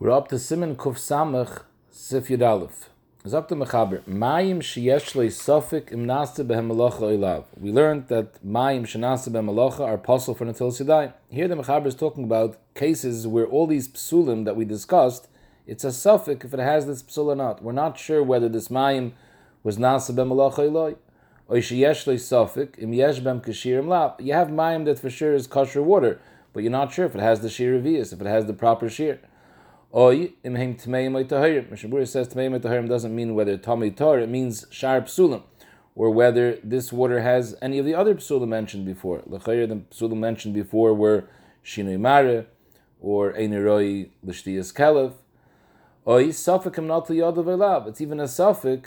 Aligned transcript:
We're 0.00 0.10
up 0.10 0.26
to 0.30 0.40
Simon 0.40 0.74
Kuf 0.74 0.96
Samach 0.96 1.62
Sif 1.88 2.26
Yud 2.26 2.44
Aleph. 2.44 2.90
Zok 3.24 3.46
the 3.46 3.54
Mechaber, 3.54 4.00
Mayim 4.00 4.58
sheyesh 4.58 5.14
le 5.14 5.26
sofik 5.26 5.92
im 5.92 6.04
nase 6.04 6.44
behem 6.44 6.68
malacha 6.68 7.00
oilav. 7.00 7.44
We 7.56 7.70
learned 7.70 8.08
that 8.08 8.44
Mayim 8.44 8.82
shenase 8.82 9.28
behem 9.28 9.48
malacha 9.48 9.82
are 9.82 9.96
possible 9.96 10.34
for 10.34 10.46
Netilas 10.46 10.84
Yadayim. 10.84 11.12
Here 11.30 11.46
the 11.46 11.54
Mechaber 11.54 11.86
is 11.86 11.94
talking 11.94 12.24
about 12.24 12.58
cases 12.74 13.28
where 13.28 13.46
all 13.46 13.68
these 13.68 13.86
psulim 13.86 14.44
that 14.46 14.56
we 14.56 14.64
discussed, 14.64 15.28
it's 15.64 15.84
a 15.84 15.88
sofik 15.88 16.44
if 16.44 16.52
it 16.52 16.58
has 16.58 16.86
this 16.86 17.04
psul 17.04 17.26
or 17.26 17.36
not. 17.36 17.62
We're 17.62 17.70
not 17.70 17.96
sure 17.96 18.20
whether 18.20 18.48
this 18.48 18.66
Mayim 18.66 19.12
was 19.62 19.78
nase 19.78 20.12
behem 20.12 20.32
malacha 20.32 20.68
oilav. 20.68 20.96
Or 21.46 21.58
sheyesh 21.58 22.08
le 22.08 22.14
sofik 22.14 22.80
im 22.80 22.92
yesh 22.92 23.20
bem 23.20 23.40
kashirim 23.40 23.86
lap. 23.86 24.20
You 24.20 24.32
have 24.32 24.48
Mayim 24.48 24.86
that 24.86 24.98
for 24.98 25.08
sure 25.08 25.34
is 25.34 25.46
kosher 25.46 25.84
water, 25.84 26.20
but 26.52 26.64
you're 26.64 26.72
not 26.72 26.92
sure 26.92 27.06
if 27.06 27.14
it 27.14 27.20
has 27.20 27.42
the 27.42 27.48
shir 27.48 27.80
revius, 27.80 28.12
if 28.12 28.20
it 28.20 28.26
has 28.26 28.46
the 28.46 28.54
proper 28.54 28.88
shir. 28.88 29.20
Oy 29.96 30.32
im 30.42 30.56
hem 30.56 30.74
tmeim 30.74 31.14
oy 31.14 31.22
tahirim. 31.22 32.08
Says 32.08 32.28
tmeim 32.28 32.52
oy 32.54 32.88
doesn't 32.88 33.14
mean 33.14 33.36
whether 33.36 33.56
tami 33.56 33.96
tar, 33.96 34.18
it 34.18 34.28
means 34.28 34.66
shar 34.68 35.00
psulim, 35.02 35.44
or 35.94 36.10
whether 36.10 36.58
this 36.64 36.92
water 36.92 37.20
has 37.20 37.54
any 37.62 37.78
of 37.78 37.86
the 37.86 37.94
other 37.94 38.16
psulim 38.16 38.48
mentioned 38.48 38.84
before. 38.84 39.22
L'chayir, 39.24 39.68
the 39.68 39.76
psulim 39.94 40.16
mentioned 40.16 40.52
before 40.52 40.92
were 40.92 41.26
shinoi 41.64 41.96
mare, 41.96 42.46
or 43.00 43.34
eineroi 43.34 44.10
l'shtiyas 44.24 44.74
kelev. 44.74 45.12
Oy 46.08 46.24
safik 46.30 46.76
im 46.76 46.88
not 46.88 47.06
liyadav 47.06 47.44
elav. 47.44 47.86
It's 47.86 48.00
even 48.00 48.18
a 48.18 48.24
safik, 48.24 48.86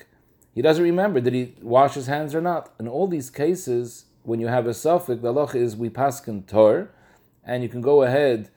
he 0.53 0.61
doesn't 0.61 0.83
remember, 0.83 1.21
did 1.21 1.33
he 1.33 1.55
wash 1.61 1.94
his 1.94 2.08
hands 2.08 2.35
or 2.35 2.41
not? 2.41 2.73
In 2.81 2.89
all 2.89 3.08
these 3.08 3.30
cases, 3.30 4.08
when 4.23 4.41
you 4.41 4.47
have 4.47 4.67
a 4.67 4.71
safik, 4.71 5.21
the 5.21 5.33
halacha 5.33 5.55
is 5.55 5.77
we 5.77 5.89
paskin 5.89 6.45
tar, 6.45 6.89
and 7.45 7.63
you 7.63 7.69
can 7.69 7.80
go 7.80 8.03
ahead 8.03 8.49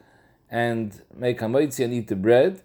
and 0.50 1.02
make 1.14 1.38
hamoitzi 1.38 1.84
and 1.84 1.94
eat 1.94 2.08
the 2.08 2.16
bread. 2.16 2.62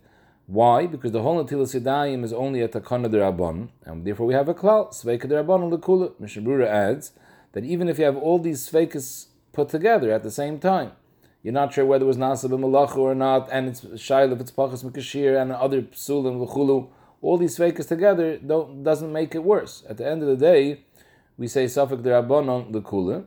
Why? 0.48 0.86
Because 0.88 1.12
the 1.12 1.22
whole 1.22 1.44
Natilas 1.44 1.80
Yadayim 1.80 2.24
is 2.24 2.34
only 2.34 2.62
at 2.62 2.72
Takana 2.72 3.10
de 3.10 3.18
Rabban, 3.18 3.70
and 3.84 4.06
therefore 4.06 4.28
we 4.28 4.34
have 4.34 4.48
a 4.48 4.54
klal, 4.54 4.90
Sveika 4.90 5.28
de 5.28 5.44
Rabban 5.44 5.72
Lekula. 5.72 6.20
Mishnah 6.20 6.44
Berurah 6.44 6.68
adds 6.68 7.14
that 7.54 7.64
even 7.64 7.90
if 7.90 7.98
you 7.98 8.06
have 8.06 8.18
all 8.18 8.38
these 8.38 8.70
Sveikas 8.70 9.28
put 9.54 9.70
together 9.70 10.12
at 10.12 10.24
the 10.24 10.30
same 10.30 10.60
time, 10.60 10.92
you're 11.42 11.54
not 11.54 11.74
sure 11.74 11.86
whether 11.86 12.06
it 12.06 12.08
was 12.08 12.18
Nasa 12.18 12.50
b'malacha 12.50 12.98
or 12.98 13.16
not, 13.16 13.50
and 13.52 13.70
it's 13.70 13.82
Shail 13.82 14.32
if 14.34 14.40
it's 14.40 14.52
Pachas 14.52 14.84
Mikashir 14.84 15.40
and 15.42 15.52
other 15.52 15.82
Psulim 15.82 16.40
L'chulu, 16.40 16.90
all 17.22 17.38
these 17.38 17.58
Sveikas 17.58 17.88
together 17.88 18.38
don't, 18.38 18.84
doesn't 18.84 19.12
make 19.12 19.34
it 19.34 19.44
worse. 19.44 19.84
At 19.90 19.98
the 19.98 20.08
end 20.08 20.22
of 20.22 20.28
the 20.28 20.36
day, 20.36 20.82
we 21.38 21.48
say 21.48 21.66
Safik 21.66 22.04
de 22.04 22.10
Rabbanon 22.10 22.72
Lekula, 22.72 23.26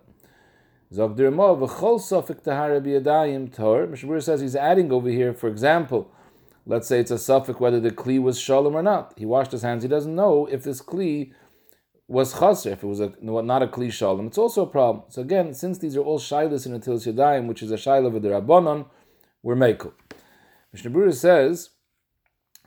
Mo, 0.90 1.08
v'chol 1.08 1.98
sofik 2.00 2.42
tahara 2.42 2.80
biyadayim 2.80 3.54
tor. 3.54 3.86
Mishnah 3.86 4.08
Berurah 4.10 4.22
says 4.22 4.40
he's 4.40 4.56
adding 4.56 4.90
over 4.90 5.10
here, 5.10 5.34
for 5.34 5.48
example, 5.48 6.10
let's 6.64 6.88
say 6.88 7.00
it's 7.00 7.10
a 7.10 7.16
sofik 7.16 7.60
whether 7.60 7.78
the 7.78 7.90
kli 7.90 8.20
was 8.20 8.40
shalom 8.40 8.74
or 8.74 8.82
not. 8.82 9.12
He 9.18 9.26
washed 9.26 9.52
his 9.52 9.60
hands. 9.60 9.82
He 9.82 9.88
doesn't 9.88 10.14
know 10.14 10.46
if 10.46 10.62
this 10.62 10.80
kli 10.80 11.32
was 12.06 12.32
chaser, 12.32 12.70
if 12.70 12.82
it 12.82 12.86
was 12.86 13.00
a, 13.00 13.12
not 13.20 13.62
a 13.62 13.66
kli 13.66 13.92
shalom. 13.92 14.28
It's 14.28 14.38
also 14.38 14.62
a 14.62 14.66
problem. 14.66 15.04
So 15.10 15.20
again, 15.20 15.52
since 15.52 15.76
these 15.76 15.94
are 15.94 16.00
all 16.00 16.18
shilas 16.18 16.64
in 16.64 16.72
Atil 16.72 16.96
Yadayim, 16.96 17.48
which 17.48 17.62
is 17.62 17.70
a 17.70 17.76
shilah 17.76 18.14
of 18.16 18.22
the 18.22 18.28
Rabbanon, 18.30 18.86
we're 19.42 19.56
mekel. 19.56 19.92
Mishnah 20.72 21.12
says 21.12 21.70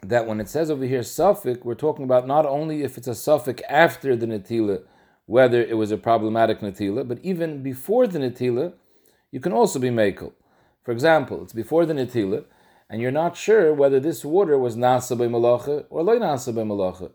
that 0.03 0.27
when 0.27 0.39
it 0.39 0.47
says 0.47 0.69
over 0.69 0.85
here 0.85 1.01
suffik, 1.01 1.63
we're 1.63 1.73
talking 1.73 2.05
about 2.05 2.27
not 2.27 2.45
only 2.45 2.83
if 2.83 2.99
it's 2.99 3.07
a 3.07 3.11
suffik 3.11 3.61
after 3.67 4.15
the 4.15 4.27
Natila, 4.27 4.83
whether 5.25 5.61
it 5.61 5.77
was 5.77 5.91
a 5.91 5.97
problematic 5.97 6.59
natila, 6.59 7.07
but 7.07 7.19
even 7.23 7.63
before 7.63 8.07
the 8.07 8.19
natila, 8.19 8.73
you 9.31 9.39
can 9.39 9.53
also 9.53 9.79
be 9.79 9.89
makel. 9.89 10.33
For 10.83 10.91
example, 10.91 11.43
it's 11.43 11.53
before 11.53 11.85
the 11.85 11.93
natila, 11.93 12.45
and 12.89 13.01
you're 13.01 13.11
not 13.11 13.37
sure 13.37 13.73
whether 13.73 13.99
this 13.99 14.25
water 14.25 14.57
was 14.57 14.75
nasa 14.75 15.17
by 15.17 15.27
malacha 15.27 15.85
or 15.89 16.03
loy 16.03 16.17
nasa 16.17 16.53
by 16.53 16.63
malacha, 16.63 17.11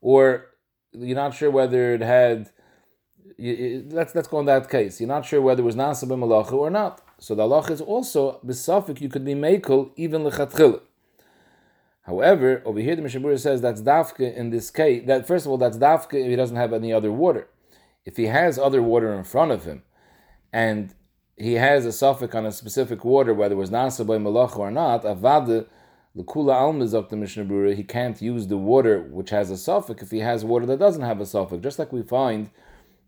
or 0.00 0.46
you're 0.92 1.16
not 1.16 1.34
sure 1.34 1.50
whether 1.50 1.94
it 1.94 2.00
had. 2.00 2.50
Let's 3.38 4.14
let's 4.14 4.28
go 4.28 4.40
in 4.40 4.46
that 4.46 4.68
case. 4.68 5.00
You're 5.00 5.08
not 5.08 5.24
sure 5.24 5.40
whether 5.40 5.62
it 5.62 5.64
was 5.64 5.76
nasa 5.76 6.08
by 6.08 6.16
malacha 6.16 6.52
or 6.52 6.70
not. 6.70 7.00
So 7.18 7.34
the 7.34 7.44
halacha 7.44 7.70
is 7.70 7.80
also 7.80 8.40
besafik. 8.44 9.00
You 9.00 9.08
could 9.08 9.24
be 9.24 9.34
makel 9.34 9.90
even 9.96 10.22
lechatchila. 10.22 10.80
However, 12.04 12.62
over 12.64 12.80
here 12.80 12.96
the 12.96 13.02
Mishnah 13.02 13.20
Berurah 13.20 13.40
says 13.40 13.60
that's 13.60 13.80
dafka 13.80 14.34
in 14.34 14.50
this 14.50 14.70
case. 14.70 15.04
That 15.06 15.26
first 15.26 15.46
of 15.46 15.50
all, 15.50 15.58
that's 15.58 15.78
dafka 15.78 16.14
if 16.14 16.26
he 16.26 16.36
doesn't 16.36 16.56
have 16.56 16.72
any 16.72 16.92
other 16.92 17.10
water. 17.10 17.48
If 18.04 18.16
he 18.18 18.26
has 18.26 18.58
other 18.58 18.82
water 18.82 19.14
in 19.14 19.24
front 19.24 19.52
of 19.52 19.64
him, 19.64 19.82
and 20.52 20.94
he 21.36 21.54
has 21.54 21.86
a 21.86 21.92
suffix 21.92 22.34
on 22.34 22.44
a 22.44 22.52
specific 22.52 23.04
water, 23.04 23.32
whether 23.32 23.54
it 23.54 23.58
was 23.58 23.70
nasa 23.70 24.06
by 24.06 24.18
malacha 24.18 24.58
or 24.58 24.70
not, 24.70 25.04
avada 25.04 25.66
lekula 26.14 26.54
almizok 26.54 27.08
the 27.08 27.16
Mishnah 27.16 27.74
he 27.74 27.82
can't 27.82 28.20
use 28.20 28.48
the 28.48 28.58
water 28.58 29.00
which 29.00 29.30
has 29.30 29.50
a 29.50 29.56
suffix 29.56 30.02
if 30.02 30.10
he 30.10 30.18
has 30.18 30.44
water 30.44 30.66
that 30.66 30.78
doesn't 30.78 31.02
have 31.02 31.20
a 31.20 31.26
suffix. 31.26 31.62
Just 31.62 31.78
like 31.78 31.90
we 31.90 32.02
find 32.02 32.50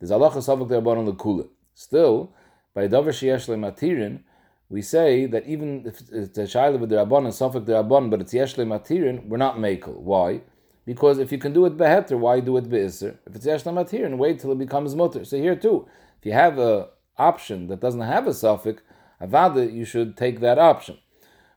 there's 0.01 0.11
alacha 0.11 0.43
suffix 0.43 0.71
there 0.71 0.79
about 0.79 0.97
on 0.97 1.07
lekula. 1.07 1.49
Still, 1.75 2.33
by 2.73 2.89
davar 2.89 3.09
sheyesh 3.09 3.47
matirin 3.49 4.21
we 4.69 4.83
say 4.83 5.27
that 5.27 5.47
even 5.47 5.87
if 5.87 6.01
it's 6.13 6.39
a 6.39 6.43
shayla 6.43 6.79
with 6.79 6.91
the 6.91 6.97
rabban 6.97 7.25
and 7.25 7.29
suffik 7.29 7.67
the 7.67 7.73
rabban, 7.73 8.11
but 8.11 8.21
it's 8.21 8.35
yeshle 8.35 8.67
matirin, 8.67 9.27
we're 9.27 9.37
not 9.37 9.57
makel. 9.57 9.95
Why? 9.95 10.41
Because 10.85 11.19
if 11.19 11.31
you 11.31 11.39
can 11.39 11.53
do 11.53 11.67
it 11.67 11.77
beheter, 11.77 12.17
why 12.17 12.41
do 12.41 12.57
it 12.57 12.69
beiser? 12.69 13.17
If 13.27 13.37
it's 13.37 13.47
yeshle 13.47 13.73
matirin, 13.73 14.19
wait 14.19 14.41
till 14.41 14.53
it 14.53 14.59
becomes 14.59 14.95
mutter. 14.97 15.25
So 15.25 15.37
here 15.37 15.55
too, 15.55 15.87
if 16.19 16.27
you 16.27 16.33
have 16.33 16.59
a 16.59 16.89
option 17.17 17.69
that 17.69 17.81
doesn't 17.81 18.01
have 18.01 18.27
a 18.27 18.31
suffik, 18.31 18.79
avada, 19.21 19.73
you 19.73 19.85
should 19.85 20.17
take 20.17 20.41
that 20.41 20.59
option. 20.59 20.99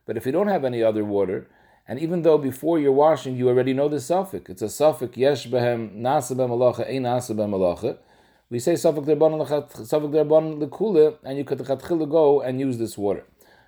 But 0.06 0.16
if 0.16 0.24
you 0.24 0.32
don't 0.32 0.48
have 0.48 0.64
any 0.64 0.82
other 0.82 1.04
water, 1.04 1.48
and 1.86 1.98
even 1.98 2.22
though 2.22 2.38
before 2.38 2.78
you're 2.78 2.92
washing 2.92 3.36
you 3.36 3.48
already 3.48 3.72
know 3.72 3.88
the 3.88 3.96
suffik, 3.96 4.48
it's 4.48 4.62
a 4.62 4.66
suffik 4.66 5.16
yesh 5.16 5.48
behem 5.48 5.96
nasa 5.96 6.36
bem 6.36 6.50
alacha, 6.50 6.88
ein 6.88 7.02
nasa 7.02 7.36
bem 7.36 7.50
alacha, 7.50 7.98
we 8.50 8.58
say 8.58 8.72
Safak 8.72 9.04
Derban 9.06 9.38
Lekula, 10.58 11.16
and 11.22 11.38
you 11.38 11.44
could 11.44 11.64
go 12.10 12.40
and 12.40 12.58
use 12.58 12.78
this 12.78 12.98
water. 12.98 13.24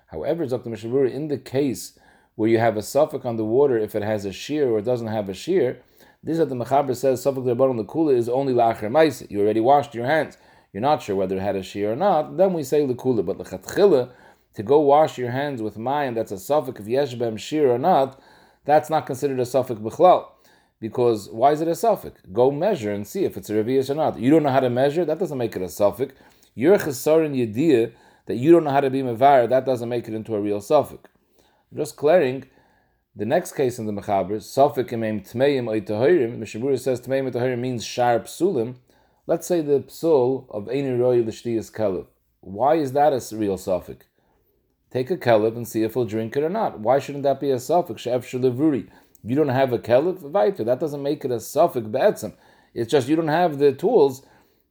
However, 0.07 0.45
Dr. 0.45 0.69
Mishnah 0.69 0.89
Berurah, 0.89 1.11
in 1.11 1.29
the 1.29 1.37
case 1.37 1.97
where 2.35 2.49
you 2.49 2.59
have 2.59 2.75
a 2.75 2.81
suffix 2.81 3.25
on 3.25 3.37
the 3.37 3.45
water, 3.45 3.77
if 3.77 3.95
it 3.95 4.03
has 4.03 4.25
a 4.25 4.33
shear 4.33 4.69
or 4.69 4.79
it 4.79 4.85
doesn't 4.85 5.07
have 5.07 5.29
a 5.29 5.33
shear, 5.33 5.81
this 6.21 6.37
that 6.37 6.49
the 6.49 6.55
Mechaber 6.55 6.95
says 6.97 7.23
Safak 7.23 7.45
Derban 7.45 7.81
Lekula 7.81 8.13
is 8.13 8.27
only 8.27 8.53
Lacher 8.53 8.89
Maisa. 8.89 9.31
You 9.31 9.39
already 9.39 9.61
washed 9.61 9.95
your 9.95 10.05
hands. 10.05 10.37
You're 10.73 10.81
not 10.81 11.01
sure 11.01 11.15
whether 11.15 11.37
it 11.37 11.41
had 11.41 11.55
a 11.55 11.63
shear 11.63 11.93
or 11.93 11.95
not. 11.95 12.35
Then 12.35 12.51
we 12.51 12.63
say 12.63 12.85
Lekula. 12.85 13.25
But 13.25 13.37
Lechatchila, 13.37 14.09
to 14.55 14.63
go 14.63 14.81
wash 14.81 15.17
your 15.17 15.31
hands 15.31 15.61
with 15.61 15.77
mayim, 15.77 16.13
that's 16.13 16.33
a 16.33 16.37
suffix 16.37 16.81
of 16.81 16.87
Yeshbem 16.87 17.39
shear 17.39 17.71
or 17.71 17.79
not, 17.79 18.21
that's 18.65 18.89
not 18.89 19.05
considered 19.05 19.39
a 19.39 19.45
suffix 19.45 19.79
Bechlal 19.79 20.32
because 20.83 21.29
why 21.29 21.53
is 21.53 21.61
it 21.61 21.67
a 21.69 21.75
suffix? 21.75 22.19
Go 22.33 22.51
measure 22.51 22.91
and 22.91 23.07
see 23.07 23.23
if 23.23 23.37
it's 23.37 23.49
a 23.49 23.53
revius 23.53 23.89
or 23.89 23.95
not. 23.95 24.19
You 24.19 24.29
don't 24.29 24.43
know 24.43 24.49
how 24.49 24.59
to 24.59 24.69
measure, 24.69 25.05
that 25.05 25.17
doesn't 25.17 25.37
make 25.37 25.55
it 25.55 25.61
a 25.61 25.69
suffix. 25.69 26.13
You're 26.55 26.77
chesar 26.77 27.25
in 27.25 27.31
yediyah 27.31 27.93
that 28.25 28.35
you 28.35 28.51
don't 28.51 28.65
know 28.65 28.71
how 28.71 28.81
to 28.81 28.89
be 28.89 29.01
mevar, 29.01 29.47
that 29.47 29.65
doesn't 29.65 29.87
make 29.87 30.09
it 30.09 30.13
into 30.13 30.35
a 30.35 30.41
real 30.41 30.59
suffix. 30.59 31.09
Just 31.73 31.95
clearing 31.95 32.43
the 33.15 33.23
next 33.23 33.53
case 33.53 33.79
in 33.79 33.85
the 33.85 33.93
mechaber, 33.93 34.41
suffix 34.41 34.91
imem 34.91 35.21
tmeim 35.21 35.67
oitahirim, 35.67 36.37
Mishnah 36.37 36.59
Berurah 36.59 36.77
says 36.77 36.99
tmeim 36.99 37.31
oitahirim 37.31 37.59
means 37.59 37.85
sharp 37.85 38.25
psulim. 38.25 38.75
Let's 39.25 39.47
say 39.47 39.61
the 39.61 39.79
psul 39.79 40.49
of 40.49 40.65
Eini 40.65 40.99
Roy 40.99 41.23
Lishtiyas 41.23 41.71
Kelev. 41.71 42.07
Why 42.41 42.75
is 42.75 42.91
that 42.91 43.13
a 43.13 43.37
real 43.37 43.57
suffix? 43.57 44.05
Take 44.91 45.09
a 45.09 45.15
kelev 45.15 45.55
and 45.55 45.65
see 45.65 45.83
if 45.83 45.93
he'll 45.93 46.03
drink 46.03 46.35
it 46.35 46.43
or 46.43 46.49
not. 46.49 46.81
Why 46.81 46.99
shouldn't 46.99 47.23
that 47.23 47.39
be 47.39 47.51
a 47.51 47.57
suffix? 47.57 48.01
She'ef 48.01 48.29
shalivuri 48.29 48.89
you 49.23 49.35
don't 49.35 49.49
have 49.49 49.71
a 49.71 49.79
kelif, 49.79 50.19
vaita. 50.19 50.65
That 50.65 50.79
doesn't 50.79 51.01
make 51.01 51.23
it 51.23 51.31
a 51.31 51.39
suffix 51.39 51.87
be'etzim. 51.87 52.33
It's 52.73 52.91
just 52.91 53.07
you 53.07 53.15
don't 53.15 53.27
have 53.27 53.59
the 53.59 53.71
tools 53.71 54.25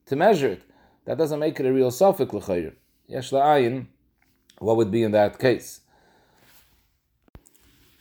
to 0.06 0.16
measure 0.16 0.48
it. 0.48 0.62
That 1.04 1.18
doesn't 1.18 1.40
make 1.40 1.58
it 1.58 1.66
a 1.66 1.72
real 1.72 1.90
suffix 1.90 2.32
l'chayr. 2.32 2.74
Yesh 3.06 3.30
la'ayin, 3.30 3.86
what 4.58 4.76
would 4.76 4.90
be 4.90 5.02
in 5.02 5.12
that 5.12 5.38
case? 5.38 5.80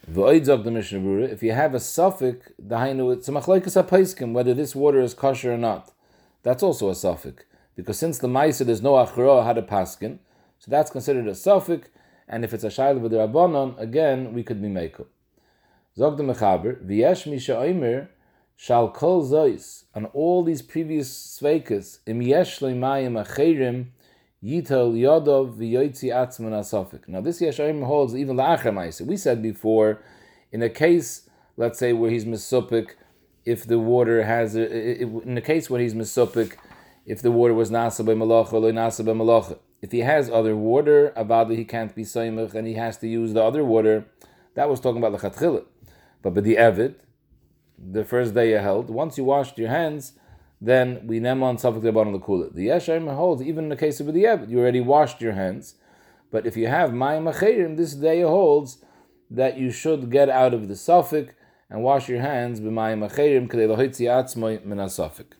V'oids 0.10 0.50
of 0.50 0.64
the 0.64 0.72
Mishnah 0.72 1.00
Berurah, 1.00 1.30
if 1.30 1.42
you 1.42 1.54
have 1.54 1.74
a 1.74 1.80
suffix, 1.80 2.50
dahainu, 2.62 3.14
it's 3.14 3.30
a 3.30 3.32
machlaikas 3.32 3.82
apaiskim, 3.82 4.34
whether 4.34 4.54
this 4.54 4.76
water 4.76 5.00
is 5.00 5.14
kosher 5.14 5.54
or 5.54 5.58
not. 5.58 5.92
That's 6.44 6.64
also 6.64 6.90
a 6.90 6.96
suffix. 6.96 7.46
Because 7.76 7.98
since 7.98 8.18
the 8.18 8.28
Maisa 8.28 8.66
there's 8.66 8.82
no 8.82 8.94
achra 8.94 9.46
had 9.46 9.58
a 9.58 9.62
paskin, 9.62 10.20
so 10.60 10.70
that's 10.70 10.92
considered 10.92 11.28
a 11.28 11.36
suffix, 11.36 11.90
and 12.28 12.44
if 12.44 12.54
it's 12.54 12.64
a 12.64 12.68
shayla 12.68 13.00
with 13.00 13.12
the 13.12 13.18
Rabbanon, 13.18 13.80
again, 13.80 14.34
we 14.34 14.44
could 14.44 14.62
be 14.62 14.68
makel. 14.68 15.06
Zog 15.98 16.16
the 16.16 16.24
Mechaber, 16.24 16.82
V'yesh 16.86 17.30
misha 17.30 17.52
oimer, 17.52 18.08
shal 18.56 18.90
kol 18.92 19.28
zois, 19.28 19.84
on 19.94 20.06
all 20.06 20.42
these 20.42 20.62
previous 20.62 21.12
sveikas, 21.12 22.00
im 22.08 22.22
yesh 22.22 22.60
leimayim 22.60 23.22
acherim, 23.22 23.88
yitel 24.42 24.94
yodov 24.94 25.58
v'yoitzi 25.58 26.06
atzman 26.06 26.54
asofik. 26.54 27.10
Now 27.10 27.20
this 27.20 27.42
yesh 27.42 27.58
oimer 27.58 27.86
holds 27.86 28.16
even 28.16 28.38
la'achar 28.38 29.06
We 29.06 29.18
said 29.18 29.44
before, 29.44 30.02
in 30.54 30.62
a 30.62 30.70
case, 30.70 31.30
let's 31.58 31.78
say, 31.78 31.92
where 31.92 32.10
he's 32.10 32.24
misupik, 32.24 32.92
if 33.44 33.68
the 33.68 33.78
water 33.78 34.24
has, 34.24 34.56
a, 34.56 35.02
in 35.02 35.38
a 35.38 35.42
case 35.42 35.70
where 35.70 35.82
he's 35.82 35.94
misupik, 35.94 36.54
if 37.06 37.22
the 37.22 37.32
water 37.32 37.54
was 37.54 37.70
nasa 37.70 38.06
by 38.06 38.14
malacha 38.14 38.54
or 38.54 38.72
nasa 38.72 39.06
by 39.06 39.12
malacha. 39.12 39.60
If 39.82 39.92
he 39.92 40.00
has 40.00 40.30
other 40.30 40.56
water, 40.56 41.12
about 41.18 41.50
he 41.50 41.66
can't 41.66 41.94
be 41.94 42.04
saimach 42.04 42.54
and 42.54 42.66
he 42.66 42.76
has 42.76 42.98
to 43.00 43.10
use 43.10 43.34
the 43.34 43.44
other 43.44 43.66
water, 43.66 44.06
That 44.54 44.70
was 44.70 44.80
talking 44.80 45.04
about 45.04 45.20
the 45.20 45.30
chatchila. 45.30 45.66
But 46.22 46.36
the 46.36 46.56
Evid, 46.56 46.96
the 47.78 48.06
first 48.06 48.34
day 48.34 48.52
you 48.52 48.58
held, 48.58 48.90
once 48.90 49.18
you 49.18 49.24
washed 49.24 49.58
your 49.58 49.70
hands, 49.70 50.14
then 50.60 51.02
we 51.08 51.20
nem 51.20 51.42
on 51.42 51.58
suffix 51.58 51.84
the 51.84 51.92
bottom 51.92 52.14
of 52.14 52.22
the 52.22 52.26
kula. 52.26 52.54
The 52.54 52.68
Yeshaim 52.68 53.14
holds, 53.14 53.42
even 53.42 53.66
in 53.66 53.70
the 53.70 53.76
case 53.76 54.00
of 54.00 54.08
the 54.08 54.24
Evid, 54.24 54.50
you 54.50 54.60
already 54.60 54.82
washed 54.82 55.22
your 55.22 55.34
hands. 55.34 55.76
But 56.32 56.46
if 56.46 56.56
you 56.56 56.68
have 56.68 56.92
Mayim 56.92 57.34
Achirim, 57.34 57.78
this 57.78 57.94
day 57.94 58.22
holds 58.22 58.84
that 59.32 59.58
you 59.58 59.72
should 59.72 60.12
get 60.12 60.30
out 60.30 60.54
of 60.54 60.68
the 60.68 60.76
suffix 60.76 61.34
and 61.70 61.82
wash 61.82 62.10
your 62.10 62.22
hands 62.22 62.60
b'mayim 62.60 63.10
acherim 63.10 63.48
k'dei 63.48 63.68
lohitzi 63.74 64.06
atzmoi 64.06 64.64
min 64.66 64.78
suffix. 64.90 65.38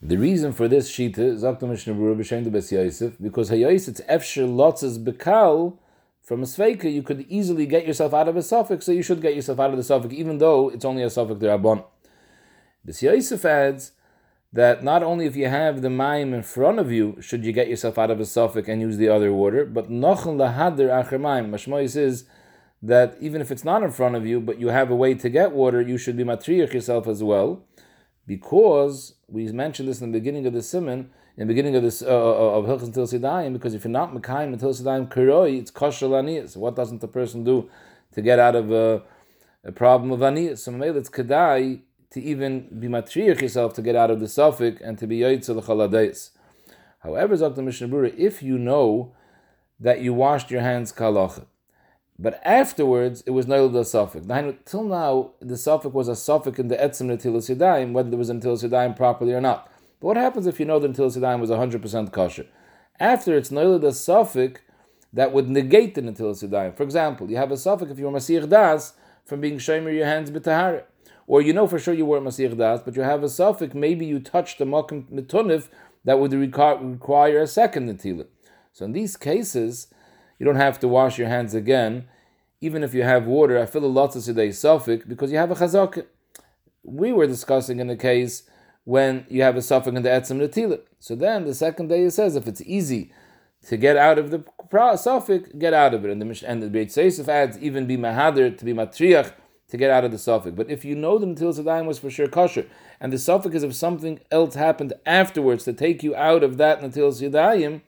The 0.00 0.16
reason 0.16 0.52
for 0.52 0.68
this 0.68 0.90
shita 0.90 1.18
is 1.18 1.44
up 1.44 1.60
to 1.60 1.66
Mishnah 1.66 1.92
Berurah 1.92 2.16
b'shem 2.16 2.44
de 2.44 2.50
Bes 2.50 2.72
Yosef 2.72 3.16
because 3.20 3.50
hayos 3.50 3.88
it's 3.88 4.00
efsher 4.02 4.48
lotzes 4.48 4.98
bekal 5.04 5.76
from 6.28 6.42
a 6.42 6.46
sveika 6.46 6.92
you 6.92 7.02
could 7.02 7.24
easily 7.30 7.64
get 7.64 7.86
yourself 7.86 8.12
out 8.12 8.28
of 8.28 8.36
a 8.36 8.42
suffix, 8.42 8.84
so 8.84 8.92
you 8.92 9.02
should 9.02 9.22
get 9.22 9.34
yourself 9.34 9.58
out 9.58 9.70
of 9.70 9.78
the 9.78 9.82
suffix 9.82 10.12
even 10.12 10.36
though 10.36 10.68
it's 10.68 10.84
only 10.84 11.02
a 11.02 11.08
suffix 11.08 11.40
derabon. 11.40 11.82
Bes 12.84 13.02
Yosef 13.02 13.46
adds 13.46 13.92
that 14.52 14.84
not 14.84 15.02
only 15.02 15.24
if 15.24 15.34
you 15.36 15.48
have 15.48 15.80
the 15.80 15.88
mayim 15.88 16.34
in 16.34 16.42
front 16.42 16.78
of 16.78 16.92
you 16.92 17.16
should 17.22 17.46
you 17.46 17.52
get 17.52 17.68
yourself 17.68 17.96
out 17.96 18.10
of 18.10 18.20
a 18.20 18.26
suffix 18.26 18.68
and 18.68 18.82
use 18.82 18.98
the 18.98 19.08
other 19.08 19.32
water, 19.32 19.64
but 19.64 19.90
nochon 19.90 20.36
lahadir 20.36 20.90
acher 20.90 21.18
mayim. 21.18 21.48
Mashmois 21.48 21.96
is 21.96 22.26
that 22.82 23.16
even 23.20 23.40
if 23.40 23.50
it's 23.50 23.64
not 23.64 23.82
in 23.82 23.90
front 23.90 24.14
of 24.14 24.26
you, 24.26 24.38
but 24.38 24.60
you 24.60 24.68
have 24.68 24.90
a 24.90 24.96
way 24.96 25.14
to 25.14 25.30
get 25.30 25.52
water, 25.52 25.80
you 25.80 25.96
should 25.96 26.18
be 26.18 26.24
matriach 26.24 26.74
yourself 26.74 27.08
as 27.08 27.24
well 27.24 27.64
because 28.26 29.14
we 29.28 29.50
mentioned 29.50 29.88
this 29.88 30.02
in 30.02 30.12
the 30.12 30.18
beginning 30.18 30.46
of 30.46 30.52
the 30.52 30.62
simon, 30.62 31.10
in 31.38 31.46
the 31.46 31.54
beginning 31.54 31.76
of 31.76 31.84
this 31.84 32.02
uh, 32.02 32.06
uh 32.06 32.58
of 32.58 32.64
Hilchas 32.64 32.90
Netilas 32.90 33.16
Yadayim, 33.16 33.52
because 33.52 33.72
if 33.72 33.84
you're 33.84 33.92
not 33.92 34.12
Mekayim 34.12 34.56
netilas 34.56 34.82
yadayim 34.82 35.08
Kuroi, 35.08 35.60
it's 35.60 35.70
kosher 35.70 36.08
aniyas. 36.08 36.56
What 36.56 36.74
doesn't 36.74 37.00
the 37.00 37.06
person 37.06 37.44
do 37.44 37.70
to 38.12 38.20
get 38.20 38.40
out 38.40 38.56
of 38.56 38.72
a, 38.72 39.02
a 39.62 39.70
problem 39.70 40.10
of 40.10 40.18
aniyas? 40.18 40.58
So 40.58 40.72
maybe 40.72 40.98
it's 40.98 41.08
kedai 41.08 41.82
to 42.10 42.20
even 42.20 42.80
be 42.80 42.88
matriach 42.88 43.40
yourself 43.40 43.72
to 43.74 43.82
get 43.82 43.94
out 43.94 44.10
of 44.10 44.18
the 44.18 44.26
suffix 44.26 44.82
and 44.82 44.98
to 44.98 45.06
be 45.06 45.20
yoytzel 45.20 45.62
chaladais. 45.62 46.30
However, 47.00 47.36
Dr. 47.36 47.62
Mishnah 47.62 48.02
if 48.16 48.42
you 48.42 48.58
know 48.58 49.14
that 49.78 50.00
you 50.00 50.12
washed 50.12 50.50
your 50.50 50.62
hands 50.62 50.92
kalach, 50.92 51.46
but 52.18 52.40
afterwards, 52.44 53.22
it 53.26 53.30
was 53.30 53.46
nailed 53.46 53.76
a 53.76 53.84
suffix. 53.84 54.26
Till 54.64 54.82
now, 54.82 55.34
the 55.38 55.56
suffix 55.56 55.94
was 55.94 56.08
a 56.08 56.16
suffix 56.16 56.58
in 56.58 56.66
the 56.66 56.74
etzim 56.74 57.16
netilas 57.16 57.54
yadayim, 57.54 57.92
whether 57.92 58.10
there 58.10 58.18
was 58.18 58.28
netilas 58.28 58.68
yadayim 58.68 58.96
properly 58.96 59.32
or 59.32 59.40
not. 59.40 59.70
But 60.00 60.06
what 60.06 60.16
happens 60.16 60.46
if 60.46 60.60
you 60.60 60.66
know 60.66 60.78
that 60.78 60.92
netilas 60.92 61.16
yadayim 61.16 61.40
was 61.40 61.50
100% 61.50 62.12
kosher? 62.12 62.46
After 63.00 63.36
it's 63.36 63.50
nailed 63.50 63.84
a 63.84 63.92
suffix 63.92 64.60
that 65.12 65.32
would 65.32 65.48
negate 65.48 65.94
the 65.94 66.02
netilas 66.02 66.46
yadayim. 66.46 66.76
For 66.76 66.82
example, 66.84 67.30
you 67.30 67.36
have 67.36 67.50
a 67.50 67.56
suffix 67.56 67.90
if 67.90 67.98
you're 67.98 68.12
masir 68.12 68.48
das 68.48 68.92
from 69.24 69.40
being 69.40 69.58
shomer 69.58 69.94
your 69.94 70.06
hands 70.06 70.30
b'tahara. 70.30 70.84
Or 71.26 71.42
you 71.42 71.52
know 71.52 71.66
for 71.66 71.78
sure 71.78 71.94
you 71.94 72.06
weren't 72.06 72.24
masir 72.24 72.56
das, 72.56 72.80
but 72.82 72.96
you 72.96 73.02
have 73.02 73.22
a 73.22 73.28
suffix, 73.28 73.74
maybe 73.74 74.06
you 74.06 74.20
touched 74.20 74.58
the 74.58 74.64
makom 74.64 75.04
mitunif 75.10 75.68
that 76.04 76.18
would 76.18 76.32
require 76.32 77.42
a 77.42 77.46
second 77.46 77.88
netilah. 77.88 78.26
So 78.72 78.84
in 78.84 78.92
these 78.92 79.16
cases, 79.16 79.88
you 80.38 80.46
don't 80.46 80.56
have 80.56 80.78
to 80.80 80.88
wash 80.88 81.18
your 81.18 81.28
hands 81.28 81.54
again, 81.54 82.06
even 82.60 82.84
if 82.84 82.94
you 82.94 83.02
have 83.02 83.26
water. 83.26 83.58
I 83.58 83.66
feel 83.66 83.84
a 83.84 83.86
lot 83.86 84.14
of 84.14 84.24
today 84.24 84.52
suffix 84.52 85.04
because 85.04 85.32
you 85.32 85.38
have 85.38 85.50
a 85.50 85.56
chazak. 85.56 86.06
We 86.84 87.12
were 87.12 87.26
discussing 87.26 87.80
in 87.80 87.88
the 87.88 87.96
case 87.96 88.48
when 88.88 89.26
you 89.28 89.42
have 89.42 89.54
a 89.54 89.60
suffix 89.60 89.94
in 89.94 90.02
the 90.02 90.08
etzim 90.08 90.40
netila. 90.40 90.80
So 90.98 91.14
then 91.14 91.44
the 91.44 91.54
second 91.54 91.88
day 91.88 92.04
it 92.04 92.12
says 92.12 92.36
if 92.36 92.48
it's 92.48 92.62
easy 92.62 93.12
to 93.66 93.76
get 93.76 93.98
out 93.98 94.18
of 94.18 94.30
the 94.30 94.42
suffix, 94.96 95.50
get 95.58 95.74
out 95.74 95.92
of 95.92 96.06
it. 96.06 96.10
And 96.10 96.22
the 96.22 96.48
and 96.48 96.62
the 96.62 96.70
Bes 96.70 96.96
Yosef 96.96 97.28
adds 97.28 97.58
even 97.58 97.86
be 97.86 97.98
mahadir 97.98 98.56
to 98.56 98.64
be 98.64 98.72
matriach 98.72 99.34
to 99.68 99.76
get 99.76 99.90
out 99.90 100.06
of 100.06 100.10
the 100.10 100.16
suffix. 100.16 100.56
But 100.56 100.70
if 100.70 100.86
you 100.86 100.94
know 100.94 101.18
the 101.18 101.26
Sadayim 101.26 101.84
was 101.84 101.98
for 101.98 102.08
sure 102.08 102.28
kosher, 102.28 102.64
and 102.98 103.12
the 103.12 103.18
suffix 103.18 103.56
is 103.56 103.62
if 103.62 103.74
something 103.74 104.20
else 104.30 104.54
happened 104.54 104.94
afterwards 105.04 105.64
to 105.64 105.74
take 105.74 106.02
you 106.02 106.16
out 106.16 106.42
of 106.42 106.56
that 106.56 106.80
Netilas 106.80 107.20
Yadayim, 107.20 107.82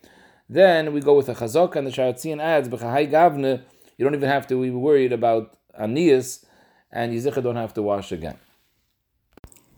then 0.51 0.93
we 0.93 1.01
go 1.01 1.15
with 1.15 1.31
a 1.31 1.35
chazok 1.35 1.77
and 1.77 1.87
the 1.87 1.93
Sha'ar 1.93 2.13
HaTziyun 2.13 2.43
adds 2.43 2.69
b'chahai 2.69 3.11
gavne. 3.11 3.63
You 3.97 4.05
don't 4.05 4.15
even 4.15 4.29
have 4.29 4.47
to 4.49 4.61
be 4.61 4.69
worried 4.69 5.15
about 5.15 5.57
anias, 5.81 6.45
and 6.93 7.15
yizicha 7.15 7.43
don't 7.43 7.57
have 7.57 7.73
to 7.73 7.81
wash 7.81 8.13
again. 8.13 8.37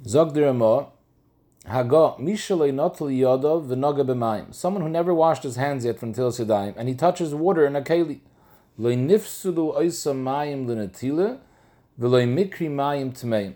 Zog 0.05 0.35
diramo 0.35 0.92
hago 1.67 2.19
mishalei 2.21 2.73
notel 2.73 3.09
yodo 3.11 3.65
v'noga 3.65 4.05
b'mayim. 4.05 4.55
Someone 4.55 4.83
who 4.83 4.89
never 4.89 5.15
washed 5.15 5.43
his 5.43 5.57
hands 5.57 5.85
yet 5.85 5.99
from 5.99 6.13
til 6.13 6.31
sidayim, 6.31 6.75
and 6.77 6.89
he 6.89 6.95
touches 6.95 7.35
water 7.35 7.67
in 7.67 7.77
a 7.77 7.83
keli. 7.83 8.21
Loy 8.79 8.97
nifsulu 8.97 9.77
oisa 9.77 10.15
mayim 10.15 10.67
l'netile 10.67 11.39
v'loy 12.01 12.27
mikri 12.27 12.69
mayim 12.69 13.13
tmeim. 13.13 13.55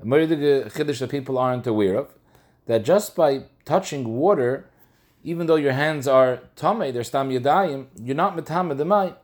A 0.00 0.04
chiddush 0.04 0.98
that 0.98 1.10
people 1.10 1.38
aren't 1.38 1.66
aware 1.66 1.94
of, 1.94 2.14
that 2.66 2.84
just 2.84 3.14
by 3.14 3.44
touching 3.64 4.16
water 4.16 4.68
even 5.24 5.46
though 5.46 5.56
your 5.56 5.72
hands 5.72 6.06
are 6.06 6.40
tame, 6.54 6.92
they're 6.92 7.02
stam 7.02 7.30
yadayim, 7.30 7.86
you're 8.00 8.14
not 8.14 8.36
metame 8.36 8.76
the 8.76 8.84
mai. 8.84 9.14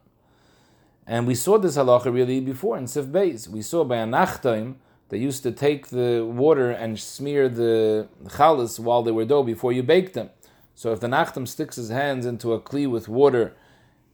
And 1.06 1.26
we 1.26 1.34
saw 1.34 1.58
this 1.58 1.76
halacha 1.76 2.12
really 2.12 2.40
before 2.40 2.78
in 2.78 2.86
Sif 2.86 3.06
Beis. 3.06 3.46
We 3.46 3.60
saw 3.60 3.84
by 3.84 3.98
a 3.98 4.06
nachtaim, 4.06 4.76
they 5.10 5.18
used 5.18 5.42
to 5.42 5.50
take 5.52 5.88
the 5.88 6.24
water 6.24 6.70
and 6.70 6.98
smear 6.98 7.48
the 7.48 8.08
chalas 8.26 8.78
while 8.78 9.02
they 9.02 9.10
were 9.10 9.24
dough 9.24 9.42
before 9.42 9.72
you 9.72 9.82
bake 9.82 10.12
them. 10.12 10.30
So 10.74 10.92
if 10.92 11.00
the 11.00 11.08
nachtam 11.08 11.46
sticks 11.46 11.76
his 11.76 11.90
hands 11.90 12.24
into 12.24 12.52
a 12.52 12.60
kli 12.60 12.88
with 12.88 13.08
water, 13.08 13.52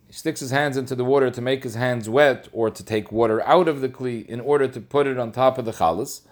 he 0.06 0.14
sticks 0.14 0.40
his 0.40 0.50
hands 0.50 0.76
into 0.76 0.94
the 0.94 1.04
water 1.04 1.30
to 1.30 1.40
make 1.40 1.64
his 1.64 1.74
hands 1.74 2.08
wet 2.08 2.48
or 2.50 2.70
to 2.70 2.82
take 2.82 3.12
water 3.12 3.42
out 3.42 3.68
of 3.68 3.82
the 3.82 3.90
kli 3.90 4.26
in 4.26 4.40
order 4.40 4.66
to 4.66 4.80
put 4.80 5.06
it 5.06 5.18
on 5.18 5.32
top 5.32 5.58
of 5.58 5.66
the 5.66 5.72
chalas, 5.72 6.22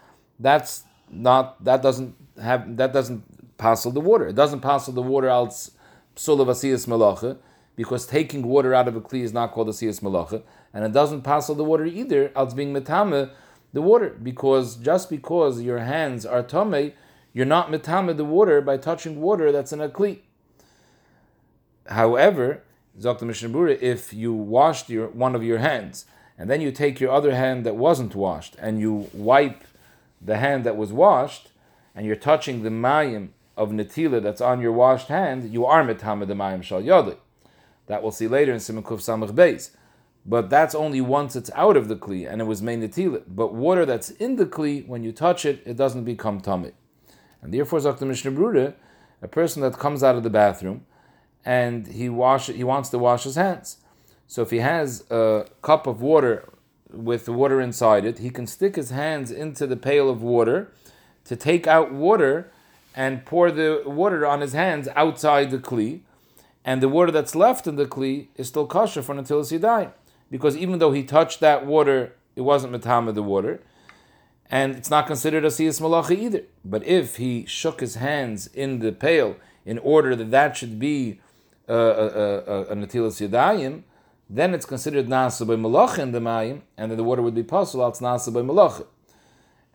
that's 0.41 0.85
not 1.11 1.63
that 1.63 1.83
doesn't 1.83 2.17
have 2.43 2.77
that 2.79 2.93
doesn't 2.93 3.59
passel 3.59 3.93
the 3.93 4.01
water. 4.01 4.29
It 4.29 4.35
doesn't 4.35 4.61
passel 4.61 4.95
the 4.95 5.03
water 5.03 5.29
als 5.29 5.73
psulav 6.17 6.47
asiyas 6.47 6.87
malacha, 6.87 7.37
because 7.77 8.07
taking 8.07 8.47
water 8.47 8.73
out 8.75 8.89
of 8.89 8.97
a 8.97 9.01
kli 9.01 9.21
is 9.23 9.35
not 9.35 9.53
called 9.53 9.69
asiyas 9.69 10.01
malacha, 10.01 10.43
and 10.73 10.85
it 10.85 10.93
doesn't 10.93 11.21
passel 11.21 11.55
the 11.55 11.65
water 11.65 11.85
either 11.85 12.33
als 12.35 12.55
being 12.55 12.73
metame 12.73 13.31
the 13.75 13.83
water, 13.83 14.17
because 14.23 14.77
just 14.77 15.11
because 15.11 15.61
your 15.61 15.81
hands 15.81 16.25
are 16.25 16.43
tame, 16.43 16.93
you're 17.33 17.45
not 17.45 17.71
metame 17.71 18.17
the 18.17 18.25
water 18.25 18.61
by 18.61 18.77
touching 18.77 19.21
water 19.21 19.51
that's 19.51 19.73
an 19.73 19.81
a 19.81 19.89
kli. 19.89 20.21
However, 21.87 22.63
Dr. 22.99 23.27
Mishnah 23.27 23.67
if 23.67 24.15
you 24.15 24.33
washed 24.33 24.89
your 24.89 25.09
one 25.09 25.35
of 25.35 25.43
your 25.43 25.59
hands 25.59 26.07
and 26.39 26.49
then 26.49 26.61
you 26.61 26.71
take 26.71 27.01
your 27.01 27.11
other 27.11 27.35
hand 27.35 27.67
that 27.67 27.75
wasn't 27.75 28.15
washed 28.15 28.55
and 28.61 28.79
you 28.79 29.11
wipe 29.13 29.65
the 30.23 30.37
hand 30.37 30.63
that 30.65 30.77
was 30.77 30.93
washed 30.93 31.51
and 31.97 32.07
you're 32.07 32.15
touching 32.15 32.63
the 32.63 32.71
mayim 32.71 33.31
of 33.57 33.71
netila 33.71 34.23
that's 34.23 34.41
on 34.41 34.61
your 34.61 34.73
washed 34.73 35.09
hand, 35.09 35.53
you 35.53 35.67
are 35.67 35.85
metame 35.85 36.27
the 36.27 36.35
mayim 36.35 36.63
shal 36.63 36.81
yodli. 36.81 37.17
That 37.89 38.03
we'll 38.03 38.13
see 38.13 38.29
later 38.29 38.53
in 38.53 38.59
Simukuf 38.59 39.01
Samach 39.01 39.33
Beis. 39.33 39.71
But 40.27 40.49
that's 40.49 40.75
only 40.75 41.01
once 41.01 41.37
it's 41.37 41.51
out 41.55 41.77
of 41.77 41.89
the 41.89 41.97
kli 41.97 42.31
and 42.31 42.41
it 42.41 42.45
was 42.45 42.63
made 42.63 42.81
netila. 42.81 43.23
But 43.27 43.53
water 43.55 43.85
that's 43.85 44.11
in 44.11 44.37
the 44.37 44.47
kli, 44.47 44.87
when 44.87 45.05
you 45.05 45.13
touch 45.13 45.45
it, 45.45 45.63
it 45.67 45.77
doesn't 45.77 46.05
become 46.05 46.41
tummy. 46.41 46.73
And 47.43 47.53
therefore, 47.53 47.81
Dr. 47.81 48.07
Mishnah 48.07 48.33
Brura, 48.33 48.75
a 49.21 49.29
person 49.29 49.61
that 49.63 49.79
comes 49.79 50.03
out 50.03 50.17
of 50.17 50.23
the 50.23 50.31
bathroom 50.31 50.87
and 51.45 51.87
he 51.87 52.09
wash 52.09 52.47
he 52.47 52.65
wants 52.65 52.89
to 52.91 52.99
wash 52.99 53.25
his 53.25 53.35
hands. 53.35 53.79
So 54.27 54.43
if 54.43 54.51
he 54.51 54.59
has 54.59 55.05
a 55.11 55.47
cup 55.61 55.87
of 55.87 56.01
water 56.01 56.49
with 56.91 57.29
water 57.29 57.61
inside 57.61 58.05
it, 58.05 58.19
he 58.19 58.31
can 58.31 58.47
stick 58.47 58.77
his 58.77 58.91
hands 58.91 59.31
into 59.31 59.67
the 59.67 59.77
pail 59.77 60.09
of 60.09 60.23
water 60.23 60.73
to 61.25 61.37
take 61.37 61.67
out 61.67 61.93
water 61.93 62.51
and 62.95 63.25
pour 63.25 63.51
the 63.51 63.83
water 63.85 64.27
on 64.27 64.41
his 64.41 64.53
hands 64.53 64.89
outside 64.95 65.51
the 65.51 65.59
kli, 65.59 66.01
and 66.65 66.83
the 66.83 66.89
water 66.89 67.11
that's 67.11 67.35
left 67.35 67.67
in 67.67 67.77
the 67.77 67.87
kli 67.87 68.29
is 68.37 68.49
still 68.49 68.67
kosher 68.67 69.03
for 69.03 69.17
until 69.17 69.45
he 69.45 69.59
die, 69.59 69.91
because 70.31 70.57
even 70.57 70.79
though 70.79 70.93
he 70.93 71.03
touched 71.03 71.41
that 71.41 71.67
water, 71.67 72.13
it 72.37 72.43
wasn't 72.43 72.73
matama 72.73 73.13
the 73.13 73.23
water, 73.23 73.61
and 74.51 74.75
it's 74.75 74.91
not 74.91 75.07
considered 75.07 75.45
a 75.45 75.49
siyas 75.49 75.81
malacha 75.81 76.17
either. 76.17 76.43
But 76.65 76.85
if 76.85 77.17
he 77.17 77.47
shook 77.47 77.81
his 77.81 77.97
hands 77.97 78.47
in 78.49 78.81
the 78.81 78.93
pail 78.93 79.37
in 79.65 79.79
order 79.79 80.15
that 80.17 80.31
that 80.31 80.57
should 80.57 80.79
be 80.79 81.21
uh, 81.69 81.73
a, 81.73 81.77
a, 81.77 82.39
a, 82.39 82.63
a 82.63 82.77
natilas 82.77 83.27
yadayim, 83.27 83.83
then 84.29 84.55
it's 84.55 84.67
considered 84.67 85.07
nasa 85.07 85.47
by 85.47 85.55
malacha 85.55 85.99
in 85.99 86.13
the 86.13 86.21
mayim, 86.21 86.63
and 86.77 86.91
then 86.91 86.99
the 86.99 87.05
water 87.05 87.23
would 87.23 87.35
be 87.35 87.43
possible. 87.43 87.87
It's 87.89 88.01
nasa 88.01 88.33
by 88.33 88.41
malacha 88.41 88.87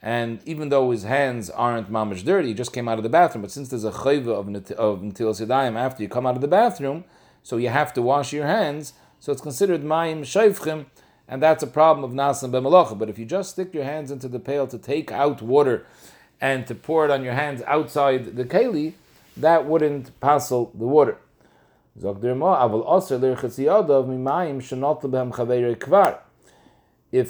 and 0.01 0.39
even 0.46 0.70
though 0.70 0.91
his 0.91 1.03
hands 1.03 1.50
aren't 1.50 1.91
mamish 1.91 2.24
dirty, 2.24 2.50
he 2.50 2.53
just 2.53 2.72
came 2.72 2.88
out 2.88 2.98
of 2.98 3.03
the 3.03 3.10
bathroom. 3.10 3.41
But 3.41 3.51
since 3.51 3.70
there's 3.70 3.84
a 3.84 3.91
chayva 3.91 4.29
of, 4.29 4.48
of 4.72 5.01
netilas 5.01 5.46
yadayim 5.46 5.77
after 5.77 6.01
you 6.01 6.10
come 6.10 6.25
out 6.25 6.36
of 6.36 6.41
the 6.41 6.48
bathroom, 6.48 7.03
so 7.44 7.58
you 7.58 7.70
have 7.70 7.94
to 7.94 8.01
wash 8.01 8.32
your 8.32 8.46
hands. 8.46 8.94
So 9.20 9.32
it's 9.32 9.42
considered 9.42 9.84
mayim 9.84 10.22
shayfchim, 10.22 10.86
and 11.28 11.44
that's 11.44 11.62
a 11.62 11.68
problem 11.68 12.04
of 12.04 12.12
nasan 12.16 12.52
b'malacha. 12.52 12.98
But 12.98 13.10
if 13.10 13.20
you 13.20 13.26
just 13.26 13.52
stick 13.52 13.74
your 13.74 13.84
hands 13.84 14.12
into 14.12 14.28
the 14.28 14.40
pail 14.40 14.66
to 14.68 14.78
take 14.78 15.12
out 15.12 15.42
water 15.42 15.86
and 16.40 16.66
to 16.68 16.76
pour 16.76 17.06
it 17.06 17.12
on 17.12 17.24
your 17.24 17.34
hands 17.34 17.62
outside 17.68 18.38
the 18.38 18.46
keli, 18.46 18.94
that 19.36 19.66
wouldn't 19.66 20.18
passel 20.22 20.72
the 20.74 20.88
water. 20.88 21.18
If 22.02 22.12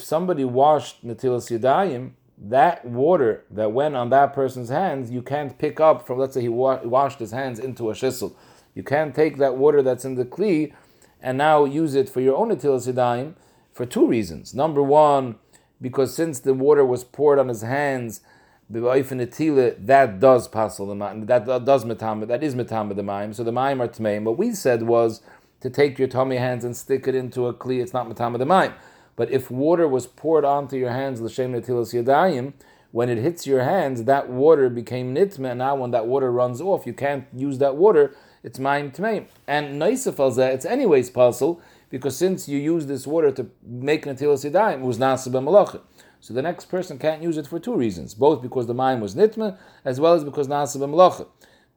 somebody 0.03 0.45
washed 0.45 1.05
netilas 1.05 1.49
yadayim, 1.49 2.11
that 2.41 2.85
water 2.85 3.43
that 3.49 3.71
went 3.71 3.95
on 3.95 4.09
that 4.11 4.33
person's 4.33 4.69
hands, 4.69 5.11
you 5.11 5.21
can't 5.21 5.57
pick 5.57 5.79
up 5.79 6.05
from, 6.05 6.19
let's 6.19 6.35
say 6.35 6.41
he 6.41 6.49
wa- 6.49 6.81
washed 6.83 7.19
his 7.19 7.31
hands 7.31 7.59
into 7.59 7.89
a 7.89 7.93
shissel. 7.93 8.33
You 8.75 8.83
can't 8.83 9.15
take 9.15 9.37
that 9.37 9.57
water 9.57 9.81
that's 9.81 10.05
in 10.05 10.15
the 10.15 10.25
kli 10.25 10.73
and 11.21 11.37
now 11.37 11.65
use 11.65 11.95
it 11.95 12.09
for 12.09 12.21
your 12.21 12.35
own 12.35 12.49
netilas 12.49 12.91
yadayim 12.91 13.33
for 13.73 13.85
two 13.85 14.07
reasons. 14.07 14.53
Number 14.53 14.81
one, 14.83 15.35
because 15.81 16.15
since 16.15 16.39
the 16.39 16.53
water 16.53 16.85
was 16.85 17.03
poured 17.03 17.39
on 17.39 17.47
his 17.47 17.61
hands, 17.61 18.21
that 18.69 20.17
does 20.19 20.47
passel 20.47 20.85
the 20.87 20.93
mayim. 20.93 21.25
That, 21.25 21.45
does 21.65 21.85
metame. 21.85 22.27
That 22.27 22.43
is 22.43 22.53
metame 22.55 22.95
the 22.95 23.01
mayim. 23.01 23.33
So 23.33 23.43
the 23.43 23.51
mayim 23.51 23.79
are 23.79 23.87
tmeim. 23.87 24.23
What 24.23 24.37
we 24.37 24.53
said 24.53 24.83
was 24.83 25.21
to 25.61 25.69
take 25.69 25.97
your 25.97 26.07
tummy 26.07 26.37
hands 26.37 26.63
and 26.63 26.77
stick 26.77 27.07
it 27.07 27.15
into 27.15 27.47
a 27.47 27.53
kli. 27.53 27.81
It's 27.81 27.93
not 27.93 28.07
metame 28.07 28.37
the 28.37 28.45
mayim. 28.45 28.73
But 29.15 29.31
if 29.31 29.49
water 29.49 29.87
was 29.87 30.05
poured 30.07 30.45
onto 30.45 30.77
your 30.77 30.91
hands, 30.91 31.19
l'shem 31.19 31.53
netilas 31.53 31.93
yadayim, 31.93 32.53
when 32.91 33.09
it 33.09 33.17
hits 33.17 33.45
your 33.45 33.63
hands, 33.63 34.03
that 34.03 34.29
water 34.29 34.69
became 34.69 35.15
nitme. 35.15 35.49
And 35.49 35.59
now 35.59 35.75
when 35.75 35.91
that 35.91 36.05
water 36.05 36.31
runs 36.31 36.61
off, 36.61 36.85
you 36.85 36.93
can't 36.93 37.25
use 37.33 37.57
that 37.57 37.75
water. 37.75 38.15
It's 38.43 38.59
mayim 38.59 38.95
tmeim. 38.95 39.25
And 39.47 39.81
naisif 39.81 40.53
it's 40.53 40.65
anyways 40.65 41.09
passel 41.09 41.61
because 41.89 42.15
since 42.17 42.47
you 42.47 42.57
use 42.57 42.85
this 42.85 43.07
water 43.07 43.31
to 43.31 43.49
make 43.63 44.05
netilas 44.05 44.49
yadayim, 44.49 44.79
it 44.79 44.85
was 44.85 44.97
nasa 44.97 45.29
b'malachim. 45.29 45.81
So 46.19 46.33
the 46.33 46.41
next 46.41 46.65
person 46.65 46.99
can't 46.99 47.23
use 47.23 47.37
it 47.37 47.47
for 47.47 47.59
two 47.59 47.75
reasons, 47.75 48.13
both 48.13 48.41
because 48.41 48.67
the 48.67 48.73
mine 48.73 48.99
was 48.99 49.15
nitma, 49.15 49.57
as 49.85 49.99
well 49.99 50.13
as 50.13 50.23
because 50.23 50.47
nasa 50.47 50.77
b'melacha. 50.77 51.27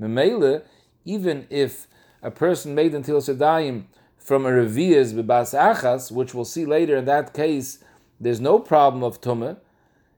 Memele, 0.01 0.63
even 1.05 1.47
if 1.49 1.87
a 2.23 2.31
person 2.31 2.75
made 2.75 2.93
netilas 2.93 3.35
yadayim 3.35 3.85
from 4.19 4.47
a 4.47 4.51
revias 4.51 5.13
b'bas 5.15 5.59
achas, 5.59 6.11
which 6.13 6.35
we'll 6.35 6.45
see 6.45 6.67
later, 6.67 6.97
in 6.97 7.05
that 7.07 7.33
case, 7.35 7.83
there's 8.21 8.41
no 8.41 8.59
problem 8.59 9.03
of 9.03 9.21
tumah, 9.21 9.57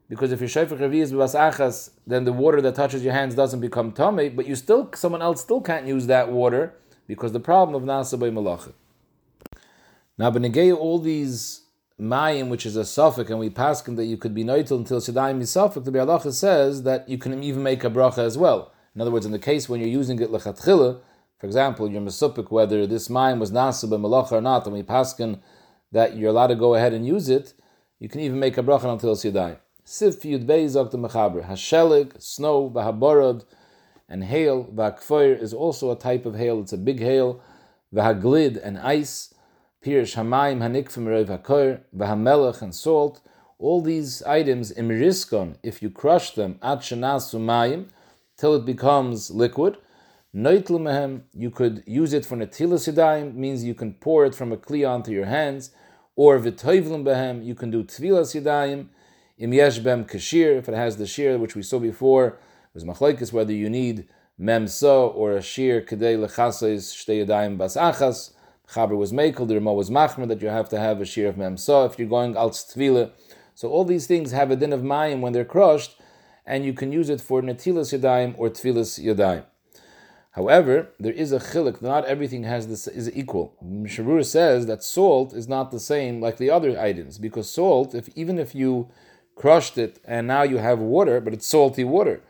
because 0.09 0.33
if 0.33 0.41
you're 0.41 0.49
shayfach 0.49 0.79
revias 0.79 1.13
b'bas 1.13 1.35
achas, 1.35 1.91
then 2.07 2.25
the 2.25 2.33
water 2.33 2.61
that 2.61 2.75
touches 2.75 3.03
your 3.03 3.13
hands 3.13 3.35
doesn't 3.35 3.61
become 3.61 3.93
tumah, 3.93 4.35
but 4.35 4.47
you 4.47 4.55
still, 4.55 4.91
someone 4.95 5.23
else 5.23 5.41
still 5.41 5.61
can't 5.61 5.87
use 5.87 6.07
that 6.07 6.31
water, 6.31 6.75
because 7.07 7.33
the 7.33 7.41
problem 7.41 7.75
of 7.75 7.87
nasa 7.87 8.19
b'melacha. 8.19 8.73
Now, 10.17 10.31
benegay 10.31 10.77
all 10.77 10.99
these 10.99 11.63
mayim, 12.01 12.49
which 12.49 12.67
is 12.67 12.77
a 12.77 12.85
suffix, 12.85 13.31
and 13.31 13.39
we 13.39 13.51
pass 13.51 13.87
him 13.87 13.97
that 13.97 14.05
you 14.05 14.17
could 14.17 14.35
be 14.35 14.45
noitel 14.45 14.85
netilas 14.85 15.13
yadayim 15.13 15.41
is 15.41 15.51
suffix, 15.51 15.85
the 15.85 15.93
Biur 15.93 16.07
Halacha 16.07 16.33
says 16.33 16.83
that 16.83 17.09
you 17.09 17.19
can 17.19 17.43
even 17.43 17.63
make 17.63 17.85
a 17.85 17.91
bracha 17.91 18.19
as 18.19 18.37
well. 18.37 18.73
In 18.95 19.01
other 19.01 19.11
words, 19.11 19.27
in 19.27 19.33
the 19.33 19.39
case 19.39 19.69
when 19.69 19.81
you're 19.81 19.89
using 19.89 20.21
it 20.21 20.31
lechatchila, 20.31 21.01
for 21.39 21.47
example, 21.47 21.91
you're 21.91 22.01
mesupik 22.01 22.51
whether 22.51 22.87
this 22.87 23.09
mayim 23.09 23.39
was 23.39 23.53
nasib 23.53 23.93
and 23.95 24.05
malacha 24.05 24.33
or 24.33 24.41
not, 24.41 24.67
and 24.67 24.75
we 24.75 24.83
paskin 24.83 25.41
that 25.93 26.17
you're 26.17 26.31
allowed 26.31 26.49
to 26.49 26.57
go 26.57 26.75
ahead 26.75 26.93
and 26.93 27.07
use 27.07 27.29
it, 27.29 27.55
you 27.99 28.09
can 28.09 28.21
even 28.21 28.39
make 28.39 28.57
a 28.59 28.63
bracha 28.63 28.83
netilas 28.83 29.31
yadayim. 29.31 29.59
Sif 29.87 30.23
yud 30.23 30.47
beizok 30.47 30.93
the 30.93 30.97
mechaber 30.97 31.45
hashelig, 31.45 32.21
snow, 32.21 32.71
vahaborod, 32.71 33.45
and 34.09 34.25
hail, 34.25 34.65
vakfoir 34.75 35.39
is 35.39 35.53
also 35.53 35.91
a 35.91 35.99
type 35.99 36.25
of 36.25 36.37
hail. 36.37 36.61
It's 36.61 36.73
a 36.73 36.79
big 36.79 37.01
hail, 37.01 37.43
vahaglid 37.95 38.59
and 38.65 38.79
ice. 38.79 39.35
Pirish 39.85 40.15
Hamayim 40.15 40.61
Hanikfim 40.61 41.07
Rev 41.07 41.29
Hakor, 41.29 41.83
Vahamelech 41.95 42.63
and 42.63 42.75
salt, 42.75 43.21
all 43.59 43.83
these 43.83 44.23
items 44.23 44.73
imriskon, 44.73 45.57
if 45.63 45.83
you 45.83 45.91
crush 45.91 46.31
them 46.31 46.59
at 46.63 46.79
Mayim, 46.79 47.91
till 48.39 48.55
it 48.55 48.65
becomes 48.65 49.31
liquid. 49.31 49.77
Noitlu 50.35 50.81
mehem, 50.81 51.25
you 51.35 51.51
could 51.51 51.83
use 51.87 52.15
it 52.15 52.25
for 52.25 52.39
netilas 52.39 52.91
yadayim, 52.91 53.35
means 53.35 53.63
you 53.63 53.75
can 53.75 53.93
pour 53.93 54.25
it 54.25 54.35
from 54.35 54.51
a 54.51 54.57
kli 54.57 54.89
onto 54.89 55.13
your 55.13 55.27
hands, 55.27 55.73
or 56.17 56.39
v'toivlim 56.39 57.05
behem, 57.05 57.45
you 57.45 57.55
can 57.55 57.71
do 57.71 57.85
tvilas 57.85 58.35
yadayim, 58.35 58.87
im 59.39 59.53
yesh 59.53 59.81
kashir, 59.81 60.57
if 60.59 60.69
it 60.69 60.75
has 60.75 60.97
the 60.97 61.07
shir, 61.07 61.39
which 61.39 61.55
we 61.55 61.63
saw 61.63 61.79
before, 61.79 62.39
there's 62.73 62.85
machlekes 62.85 63.33
whether 63.33 63.53
you 63.53 63.71
need 63.71 64.09
memso 64.41 65.15
or 65.15 65.33
a 65.33 65.43
shir 65.43 65.81
kedei 65.81 66.17
lechasais 66.19 66.93
shtei 66.93 67.27
yadayim 67.27 67.57
bas 67.57 67.77
achas, 67.77 68.35
Chaber 68.69 68.97
was 68.97 69.13
Mekel, 69.13 69.47
the 69.47 69.55
Ramah 69.55 69.75
was 69.75 69.91
Machmer, 69.91 70.27
that 70.29 70.41
you 70.41 70.49
have 70.49 70.69
to 70.71 70.79
have 70.79 71.01
a 71.01 71.05
shear 71.05 71.29
of 71.29 71.37
Memsa 71.37 71.91
if 71.91 71.99
you're 71.99 72.09
going 72.09 72.37
al 72.37 72.51
Tvila. 72.51 73.11
So 73.55 73.69
all 73.69 73.85
these 73.85 74.07
things 74.07 74.33
have 74.33 74.51
a 74.51 74.57
din 74.57 74.73
of 74.73 74.81
Mayim 74.81 75.21
when 75.21 75.33
they're 75.33 75.45
crushed, 75.45 76.01
and 76.47 76.65
you 76.65 76.73
can 76.73 76.91
use 76.91 77.09
it 77.09 77.21
for 77.21 77.43
Netilas 77.43 77.97
Yadayim 77.97 78.35
or 78.39 78.51
Tvilas 78.51 79.03
Yadayim. 79.03 79.45
However, 80.33 80.89
there 80.99 81.13
is 81.13 81.31
a 81.31 81.39
chilik, 81.39 81.81
not 81.81 82.05
everything 82.07 82.43
has 82.43 82.67
this 82.67 82.89
is 82.89 83.15
equal. 83.15 83.55
Sharur 83.63 84.25
says 84.25 84.67
that 84.67 84.83
salt 84.83 85.33
is 85.33 85.47
not 85.47 85.71
the 85.71 85.79
same 85.79 86.21
like 86.21 86.39
the 86.39 86.51
other 86.51 86.81
items, 86.81 87.19
because 87.19 87.49
salt, 87.49 87.95
if 87.95 88.09
even 88.17 88.39
if 88.39 88.55
you 88.55 88.89
crushed 89.35 89.79
it 89.79 90.01
and 90.05 90.27
now 90.27 90.43
you 90.43 90.59
have 90.59 90.79
water, 90.79 91.21
but 91.21 91.33
it's 91.33 91.47
salty 91.47 91.85
water, 91.85 92.21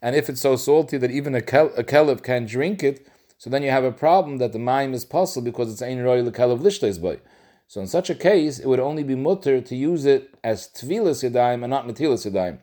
and 0.00 0.14
if 0.14 0.28
it's 0.28 0.40
so 0.40 0.56
salty 0.56 0.96
that 0.98 1.10
even 1.10 1.34
a, 1.34 1.42
kel- 1.42 1.72
a 1.76 1.84
kelif 1.84 2.22
can 2.22 2.46
drink 2.46 2.82
it, 2.82 3.06
so 3.36 3.48
then 3.50 3.62
you 3.62 3.70
have 3.70 3.84
a 3.84 3.92
problem 3.92 4.38
that 4.38 4.52
the 4.52 4.58
mime 4.58 4.94
is 4.94 5.04
possible 5.04 5.44
because 5.44 5.72
it's 5.72 5.82
ein 5.82 6.02
roy 6.02 6.22
lekel 6.22 6.52
of 6.52 6.60
lishtes 6.60 7.00
boy. 7.00 7.20
So 7.68 7.80
in 7.80 7.86
such 7.86 8.08
a 8.08 8.14
case, 8.14 8.58
it 8.58 8.66
would 8.66 8.80
only 8.80 9.04
be 9.04 9.14
mutter 9.14 9.60
to 9.60 9.76
use 9.76 10.06
it 10.06 10.34
as 10.42 10.68
tvilas 10.68 11.22
yadayim 11.22 11.62
and 11.62 11.70
not 11.70 11.86
natilas 11.86 12.28
yadayim. 12.28 12.58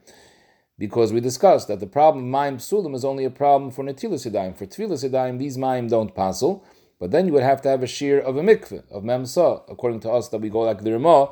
Because 0.78 1.14
we 1.14 1.22
discussed 1.22 1.68
that 1.68 1.80
the 1.80 1.88
problem 1.88 2.26
of 2.26 2.32
mime 2.32 2.58
psulim 2.58 2.96
is 2.96 3.06
only 3.06 3.24
a 3.24 3.30
problem 3.30 3.72
for 3.72 3.84
natilas 3.84 4.30
yadayim. 4.30 4.58
For 4.58 4.66
tvilas 4.66 5.08
yadayim, 5.08 5.38
these 5.38 5.58
mime 5.58 5.88
don't 5.88 6.16
passel, 6.16 6.66
but 7.00 7.12
then 7.12 7.28
you 7.28 7.34
would 7.34 7.44
have 7.44 7.62
to 7.62 7.70
have 7.70 7.84
a 7.84 7.88
shear 7.88 8.20
of 8.20 8.36
a 8.36 8.42
mikveh, 8.42 8.84
of 8.92 9.04
memsa, 9.04 9.62
according 9.70 10.00
to 10.02 10.12
us 10.12 10.30
that 10.30 10.42
we 10.42 10.50
go 10.50 10.62
like 10.62 10.84
the 10.84 10.92
Ramah, 10.92 11.30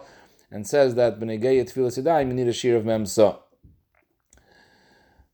and 0.53 0.67
says 0.67 0.95
that 0.95 1.19
b'negei 1.19 1.62
tvilas 1.63 2.01
yadayim, 2.01 2.27
you 2.27 2.33
need 2.36 2.48
a 2.48 2.53
shear 2.53 2.77
of 2.77 2.83
memsa. 2.83 3.39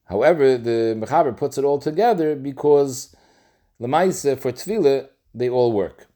However, 0.06 0.58
the 0.58 0.98
Mechaber 1.00 1.38
puts 1.38 1.58
it 1.58 1.66
all 1.66 1.78
together 1.78 2.36
because 2.36 3.16
Lemaise, 3.80 4.38
for 4.40 4.52
tefillah, 4.52 5.10
they 5.36 5.50
all 5.50 5.72
work. 5.72 6.08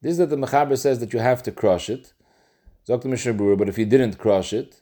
This 0.00 0.12
is 0.12 0.18
that 0.18 0.30
the 0.30 0.36
Mechaber 0.36 0.78
says 0.78 1.00
that 1.00 1.12
you 1.12 1.18
have 1.18 1.42
to 1.44 1.50
crush 1.50 1.90
it. 1.90 2.12
The 2.86 3.08
Mishnah 3.08 3.56
but 3.56 3.68
if 3.68 3.78
you 3.78 3.86
didn't 3.86 4.18
crush 4.18 4.52
it, 4.52 4.80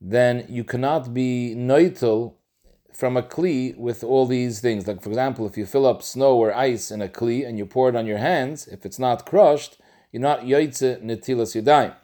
then 0.00 0.46
you 0.48 0.64
cannot 0.64 1.12
be 1.12 1.54
noitel 1.56 2.34
from 2.94 3.16
a 3.16 3.22
kli 3.22 3.76
with 3.76 4.02
all 4.02 4.26
these 4.26 4.60
things. 4.60 4.86
Like, 4.86 5.02
for 5.02 5.10
example, 5.10 5.46
if 5.46 5.58
you 5.58 5.66
fill 5.66 5.86
up 5.86 6.02
snow 6.02 6.36
or 6.36 6.54
ice 6.54 6.90
in 6.90 7.02
a 7.02 7.08
kli 7.08 7.46
and 7.46 7.58
you 7.58 7.66
pour 7.66 7.90
it 7.90 7.96
on 7.96 8.06
your 8.06 8.18
hands, 8.18 8.66
if 8.68 8.86
it's 8.86 8.98
not 8.98 9.26
crushed, 9.26 9.76
you're 10.12 10.22
not 10.22 10.40
yoitze 10.42 11.02
netilas 11.02 11.60
yadayim. 11.60 11.94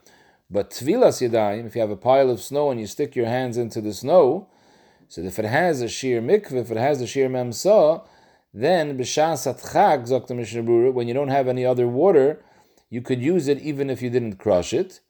But 0.50 0.70
tvilas 0.70 1.20
yadayim, 1.26 1.66
if 1.66 1.74
you 1.74 1.80
have 1.82 1.90
a 1.90 1.96
pile 1.96 2.30
of 2.30 2.40
snow 2.40 2.70
and 2.70 2.80
you 2.80 2.86
stick 2.86 3.14
your 3.14 3.26
hands 3.26 3.56
into 3.56 3.80
the 3.80 3.92
snow, 3.92 4.48
so 5.08 5.20
if 5.20 5.38
it 5.38 5.44
has 5.44 5.82
a 5.82 5.88
sheer 5.88 6.22
mikveh, 6.22 6.60
if 6.60 6.70
it 6.70 6.76
has 6.76 7.00
a 7.00 7.06
sheer 7.06 7.28
memsa, 7.28 8.02
then 8.52 8.96
b'shas 8.96 9.46
atchag 9.46 10.08
zok 10.08 10.34
Mishnah 10.34 10.90
when 10.92 11.06
you 11.06 11.14
don't 11.14 11.28
have 11.28 11.48
any 11.48 11.64
other 11.64 11.86
water, 11.86 12.42
you 12.88 13.02
could 13.02 13.20
use 13.20 13.48
it 13.48 13.60
even 13.60 13.90
if 13.90 14.00
you 14.00 14.08
didn't 14.08 14.36
crush 14.36 14.72
it. 14.72 15.00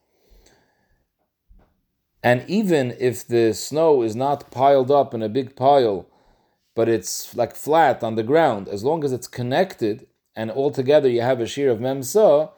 And 2.22 2.44
even 2.48 2.96
if 2.98 3.26
the 3.26 3.54
snow 3.54 4.02
is 4.02 4.16
not 4.16 4.50
piled 4.50 4.90
up 4.90 5.14
in 5.14 5.22
a 5.22 5.28
big 5.28 5.54
pile, 5.54 6.06
but 6.74 6.88
it's 6.88 7.34
like 7.36 7.54
flat 7.54 8.02
on 8.02 8.16
the 8.16 8.24
ground, 8.24 8.68
as 8.68 8.82
long 8.82 9.04
as 9.04 9.12
it's 9.12 9.28
connected 9.28 10.06
and 10.34 10.50
altogether 10.50 11.08
you 11.08 11.20
have 11.20 11.40
a 11.40 11.46
shear 11.46 11.70
of 11.70 11.78
memsa, 11.78 12.50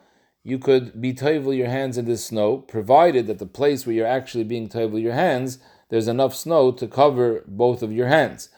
you 0.42 0.59
could 0.59 1.00
be 1.00 1.12
toivel 1.12 1.56
your 1.56 1.68
hands 1.68 1.99
in 1.99 2.06
this 2.06 2.25
snow, 2.25 2.59
provided 2.59 3.26
that 3.26 3.38
the 3.38 3.47
place 3.47 3.87
where 3.87 3.94
you're 3.94 4.06
actually 4.06 4.44
being 4.44 4.68
toivel 4.68 5.00
your 5.00 5.12
hands, 5.12 5.59
there's 5.90 6.09
enough 6.09 6.35
snow 6.35 6.73
to 6.73 6.87
cover 6.87 7.44
both 7.47 7.82
of 7.82 7.92
your 7.92 8.06
hands. 8.06 8.49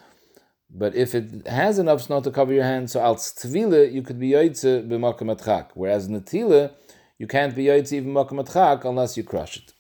But 0.70 0.94
if 0.94 1.14
it 1.14 1.46
has 1.46 1.78
enough 1.78 2.02
snow 2.02 2.20
to 2.20 2.30
cover 2.30 2.52
your 2.52 2.64
hands, 2.64 2.92
so 2.92 3.00
al 3.00 3.16
tvile 3.16 3.92
you 3.92 4.02
could 4.02 4.18
be 4.18 4.30
yoitze 4.30 4.88
b'makam 4.88 5.36
atchak. 5.36 5.70
Whereas 5.74 6.08
netile, 6.08 6.72
you 7.18 7.26
can't 7.26 7.54
be 7.54 7.64
yoitze 7.64 7.92
even 7.92 8.12
makam 8.14 8.42
atchak 8.42 8.84
unless 8.84 9.16
you 9.16 9.24
crush 9.24 9.58
it. 9.58 9.74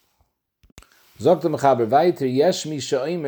Zogt 1.18 1.42
mechaber 1.42 1.88
weiter, 1.88 2.26
yesh 2.26 2.66
mi 2.66 2.78
mayim 2.78 3.22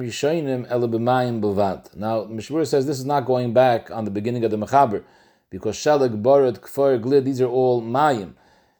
rishonim 0.00 0.66
ele 0.70 0.88
b'mayim. 0.88 1.96
Now, 1.96 2.24
Mishnah 2.24 2.56
Berurah 2.56 2.66
says 2.66 2.86
this 2.86 2.98
is 2.98 3.04
not 3.04 3.24
going 3.24 3.52
back 3.52 3.90
on 3.90 4.04
the 4.04 4.10
beginning 4.10 4.42
of 4.44 4.50
the 4.50 4.56
mechaber, 4.56 5.04
because 5.52 5.76
shalag, 5.76 6.22
borod, 6.22 6.60
kfor, 6.60 6.98
glid, 6.98 7.26
these 7.26 7.42
are 7.42 7.46
all 7.46 7.82
mayim. 7.82 8.32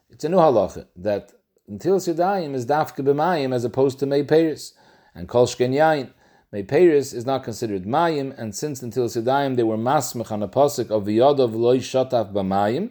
It's 0.09 0.25
a 0.25 0.29
new 0.31 0.39
halacha, 0.39 0.87
that 0.97 1.31
netilas 1.71 2.13
yadayim 2.13 2.55
is 2.55 2.65
dafke 2.65 3.05
b'mayim 3.05 3.55
as 3.55 3.65
opposed 3.65 3.99
to 3.99 4.07
mei 4.07 4.25
peris, 4.25 4.73
and 5.15 5.29
kol 5.29 5.47
shken 5.47 5.75
yain. 5.75 6.13
Paris 6.67 7.13
is 7.13 7.27
not 7.27 7.45
considered 7.45 7.85
mayim, 7.85 8.37
and 8.39 8.57
since 8.57 8.81
netilas 8.81 9.23
yadayim 9.23 9.57
they 9.57 9.63
were 9.63 9.77
masmech 9.77 10.33
on 10.33 10.43
a 10.43 10.49
posik 10.49 10.91
of 10.91 11.05
v'yodov 11.05 11.55
loy 11.55 11.79
shataf 11.79 12.33
b'mayim, 12.33 12.89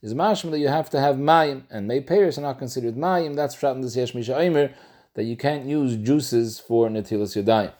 is 0.00 0.14
mashma 0.14 0.52
that 0.52 0.60
you 0.60 0.68
have 0.68 0.88
to 0.88 1.00
have 1.00 1.16
mayim, 1.16 1.64
and 1.70 1.90
Paris 2.06 2.38
are 2.38 2.42
not 2.42 2.60
considered 2.60 2.94
mayim. 2.94 3.34
That's 3.34 3.56
from 3.56 3.82
this 3.82 3.96
yesh 3.96 4.14
misha 4.14 4.70
that 5.14 5.24
you 5.24 5.36
can't 5.36 5.64
use 5.64 5.96
juices 5.96 6.60
for 6.60 6.88
netilas 6.88 7.34
yadayim. 7.42 7.72